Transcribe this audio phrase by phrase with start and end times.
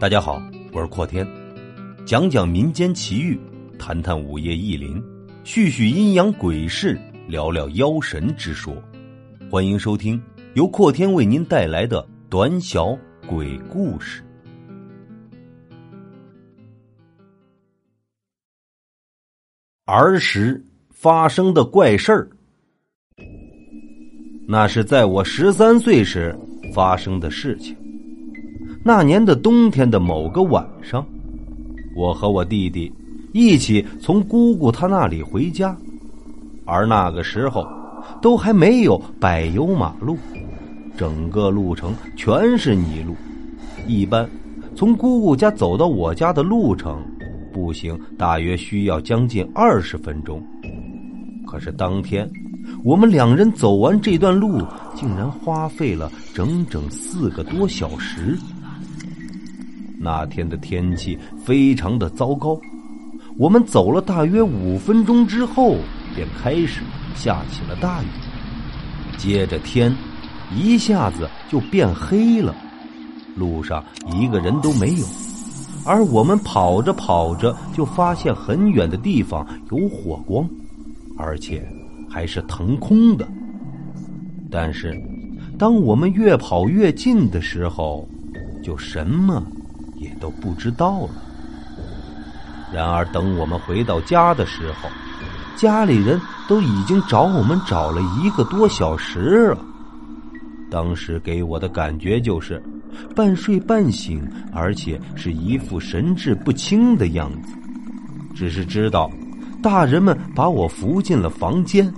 [0.00, 0.42] 大家好，
[0.72, 1.28] 我是阔天，
[2.06, 3.38] 讲讲民间奇遇，
[3.78, 5.04] 谈谈午夜异灵，
[5.44, 6.98] 叙叙阴阳鬼事，
[7.28, 8.74] 聊聊妖神之说。
[9.50, 10.18] 欢迎收听
[10.54, 12.98] 由阔天为您带来的短小
[13.28, 14.24] 鬼故事。
[19.84, 22.30] 儿时发生的怪事儿，
[24.48, 26.34] 那是在我十三岁时
[26.72, 27.76] 发生的事情。
[28.82, 31.04] 那年的冬天的某个晚上，
[31.94, 32.90] 我和我弟弟
[33.32, 35.76] 一起从姑姑她那里回家，
[36.64, 37.66] 而那个时候
[38.22, 40.16] 都还没有柏油马路，
[40.96, 43.14] 整个路程全是泥路。
[43.86, 44.26] 一般
[44.74, 47.04] 从姑姑家走到我家的路程，
[47.52, 50.42] 步行大约需要将近二十分钟。
[51.46, 52.26] 可是当天
[52.82, 54.62] 我们两人走完这段路，
[54.94, 58.38] 竟然花费了整整四个多小时。
[60.02, 62.58] 那天的天气非常的糟糕，
[63.36, 65.76] 我们走了大约五分钟之后，
[66.16, 66.80] 便开始
[67.14, 68.06] 下起了大雨，
[69.18, 69.94] 接着天
[70.56, 72.54] 一下子就变黑了，
[73.36, 75.04] 路上一个人都没有，
[75.84, 80.48] 而我们跑着跑着就发现很远的地方有火光，
[81.18, 81.62] 而且
[82.08, 83.28] 还是腾空的。
[84.50, 84.98] 但是，
[85.58, 88.08] 当我们越跑越近的时候，
[88.64, 89.44] 就什么。
[90.00, 91.10] 也都不知道了。
[92.72, 94.88] 然而，等我们回到家的时候，
[95.56, 99.58] 家里人都已经找我们找了一个多小时了。
[100.70, 102.62] 当时给我的感觉就是
[103.14, 107.52] 半睡半醒，而且是一副神志不清的样子。
[108.34, 109.10] 只是知道，
[109.62, 111.92] 大人们把我扶进了房间。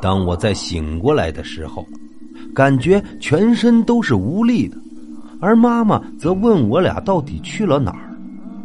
[0.00, 1.84] 当我再醒过来的时候，
[2.54, 4.76] 感觉全身都是无力的。
[5.42, 8.16] 而妈妈则问我俩到底去了哪儿？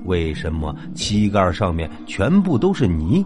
[0.06, 3.26] 为什么膝盖上面全部都是泥？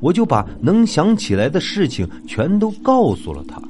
[0.00, 3.60] 我就把能想起来的事情全都告诉了她。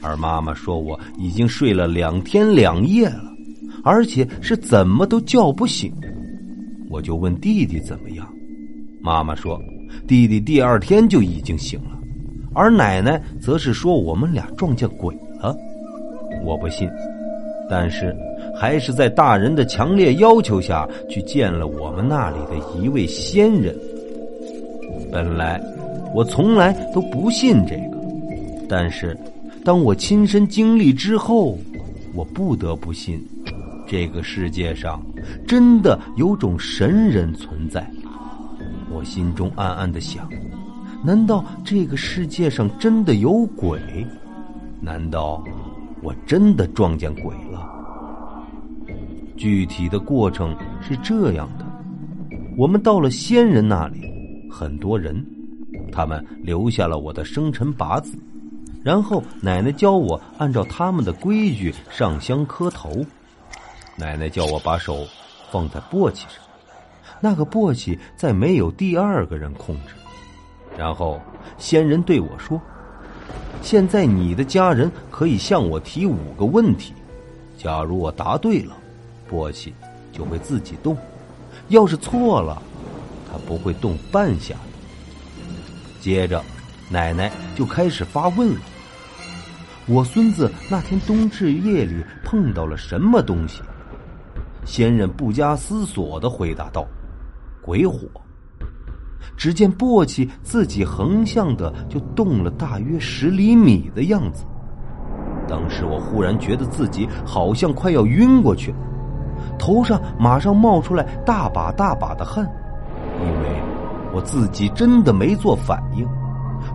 [0.00, 3.30] 而妈妈说我已经睡了两天两夜了，
[3.84, 5.92] 而且是怎么都叫不醒。
[6.88, 8.26] 我就问弟弟怎么样，
[9.02, 9.60] 妈妈说
[10.06, 11.90] 弟弟第二天就已经醒了，
[12.54, 15.54] 而奶奶则是说我们俩撞见鬼了。
[16.42, 16.88] 我不信。
[17.70, 18.16] 但是，
[18.58, 23.76] 还是在大人的强烈要求下去见了我们那里的一位仙人。
[25.12, 25.60] 本来
[26.14, 27.98] 我从来都不信这个，
[28.68, 29.16] 但是
[29.64, 31.58] 当我亲身经历之后，
[32.14, 33.22] 我不得不信，
[33.86, 35.02] 这个世界上
[35.46, 37.86] 真的有种神人存在。
[38.90, 40.28] 我心中暗暗的想：
[41.04, 43.78] 难道这个世界上真的有鬼？
[44.80, 45.44] 难道？
[46.02, 47.66] 我真的撞见鬼了。
[49.36, 51.66] 具体的过程是这样的：
[52.56, 54.00] 我们到了仙人那里，
[54.50, 55.24] 很多人，
[55.92, 58.18] 他们留下了我的生辰八字，
[58.82, 63.04] 然后奶奶教我按照他们的规矩上香磕头。
[63.96, 65.06] 奶奶叫我把手
[65.50, 66.42] 放在簸箕上，
[67.20, 69.94] 那个簸箕再没有第二个人控制。
[70.76, 71.20] 然后
[71.58, 72.60] 仙人对我说。
[73.60, 76.94] 现在你的家人可以向我提五个问题，
[77.56, 78.76] 假如我答对了，
[79.30, 79.72] 簸箕
[80.12, 80.94] 就会自己动；
[81.68, 82.62] 要是错了，
[83.30, 84.54] 他不会动半下。
[86.00, 86.42] 接着，
[86.88, 88.60] 奶奶就开始发问了
[89.86, 93.60] ：“我孙子那天冬至夜里碰到了什么东西？”
[94.64, 96.86] 仙人不加思索的回答道
[97.60, 98.08] ：“鬼火。”
[99.36, 104.44] 只见簸箕自己横向的就动了大约十厘米的样子，
[105.46, 108.76] 当时我忽然觉得自己好像快要晕过去了，
[109.58, 112.44] 头上马上冒出来大把大把的汗，
[113.20, 113.62] 因为
[114.12, 116.06] 我自己真的没做反应。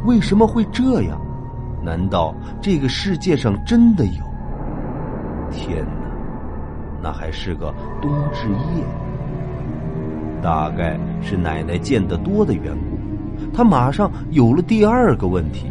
[0.05, 1.19] 为什么会这样？
[1.83, 4.23] 难道这个世界上真的有？
[5.51, 5.91] 天哪，
[7.01, 8.83] 那还是个冬至夜。
[10.44, 15.68] 大概是奶奶见得多的缘故，他马上有了第二个问题：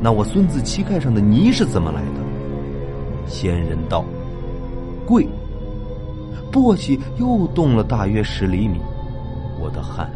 [0.00, 2.24] 那我孙子膝盖上的泥是怎么来的？
[3.26, 4.02] 仙人道
[5.06, 5.28] ：“跪。”
[6.50, 8.80] 簸箕又动了大约十厘米，
[9.60, 10.08] 我的汗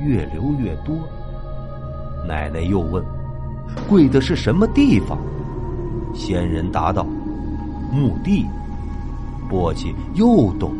[0.00, 0.96] 越流越多。
[2.26, 3.02] 奶奶又问
[3.88, 5.16] ：“跪的是什么地方？”
[6.12, 7.06] 仙人答道
[7.92, 8.44] ：“墓地。”
[9.48, 10.74] 簸箕又动。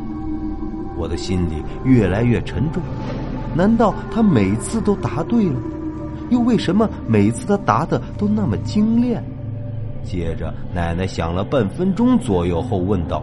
[0.97, 2.83] 我的心里越来越沉重，
[3.55, 5.57] 难道他每次都答对了？
[6.31, 9.23] 又为什么每次他答的都那么精炼？
[10.03, 13.23] 接着，奶奶想了半分钟左右后问道：“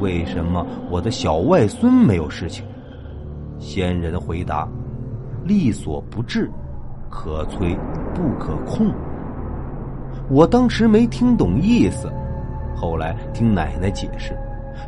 [0.00, 2.64] 为什么我的小外孙没有事情？
[3.58, 4.68] 仙人回答
[5.44, 6.50] ：“力所不至，
[7.10, 7.76] 可摧
[8.14, 8.92] 不可控。”
[10.30, 12.10] 我当时没听懂意思，
[12.74, 14.36] 后来听奶奶解释，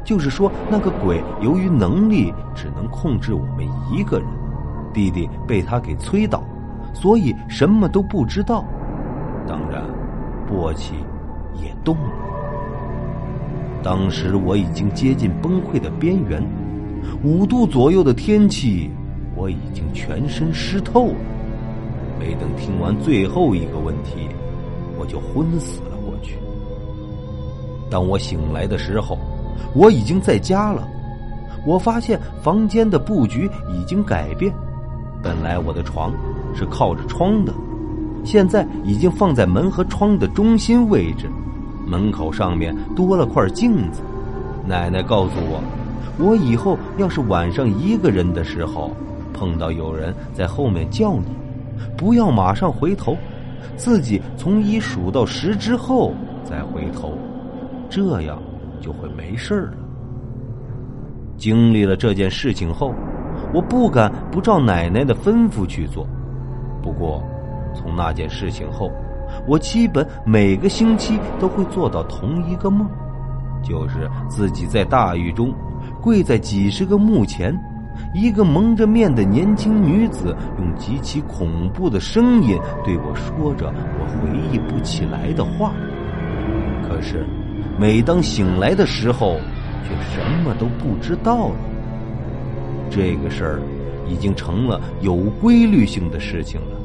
[0.05, 4.29] 就是说那个鬼由于能力只能控制我们一个人，
[4.93, 6.43] 弟弟被他给催倒，
[6.93, 8.65] 所以什么都不知道。
[9.47, 9.83] 当然，
[10.49, 10.93] 簸箕
[11.55, 12.11] 也动了。
[13.83, 16.43] 当时我已经接近崩溃的边缘，
[17.23, 18.91] 五度左右的天气，
[19.37, 21.17] 我已经全身湿透了。
[22.19, 24.29] 没等听完最后一个问题。
[24.97, 26.39] 我就昏死了过去。
[27.91, 29.19] 当我醒来的时候，
[29.75, 30.87] 我已经在家了。
[31.67, 34.53] 我发现房间的布局已经改变，
[35.23, 36.13] 本来我的床
[36.55, 37.53] 是靠着窗的，
[38.25, 41.29] 现在已经放在门和窗的中心位置。
[41.87, 44.03] 门口上面多了块镜子。
[44.67, 45.63] 奶奶告诉我，
[46.19, 48.91] 我以后要是晚上一个人的时候，
[49.33, 51.27] 碰到有人在后面叫你，
[51.97, 53.17] 不要马上回头。
[53.77, 56.13] 自己从一数到十之后
[56.49, 57.13] 再回头，
[57.91, 58.39] 这样
[58.85, 59.73] 就会没事了。
[61.39, 62.93] 经历了这件事情后，
[63.55, 66.07] 我不敢不照奶奶的吩咐去做。
[66.83, 67.25] 不过，
[67.75, 68.91] 从那件事情后，
[69.49, 72.87] 我基本每个星期都会做到同一个梦，
[73.63, 75.51] 就是自己在大雨中
[76.03, 77.59] 跪在几十个墓前。
[78.13, 85.73] 一个蒙着面的年轻女子用极其恐怖的声音对我说着我回忆不起来的话。
[86.83, 87.25] 可是，
[87.79, 89.37] 每当醒来的时候，
[89.83, 91.57] 却什么都不知道了。
[92.91, 93.63] 这个事儿
[94.09, 96.77] 已经成了有规律性的事情了，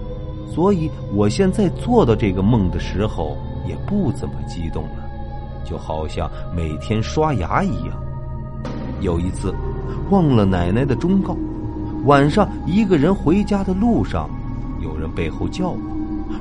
[0.53, 3.37] 所以我现在做到这个梦的时候
[3.67, 5.09] 也不怎么激动了，
[5.63, 7.89] 就好像每天刷牙一样。
[9.01, 9.53] 有一次。
[10.09, 11.37] 忘了奶奶的忠告，
[12.05, 14.27] 晚上一个人回家的路上，
[14.81, 15.77] 有人背后叫我，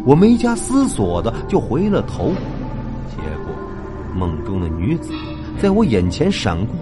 [0.07, 2.33] 我没加思索的就回了头，
[4.19, 5.13] 梦中的女子
[5.59, 6.75] 在我眼前闪过，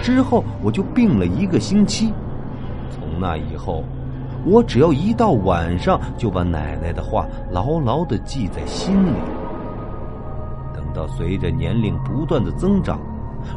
[0.00, 2.12] 之后我就病了一个星期。
[2.90, 3.84] 从那以后，
[4.46, 9.12] 我只要一到晚上就把奶奶的话牢牢的记在心里。
[10.74, 12.98] 等到随着年龄不断的增长。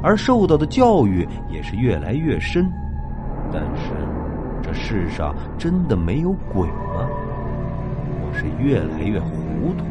[0.01, 2.67] 而受到的教育也是越来越深，
[3.53, 3.91] 但是
[4.63, 7.07] 这世上真的没有鬼吗？
[8.19, 9.29] 我是越来越糊
[9.77, 9.85] 涂。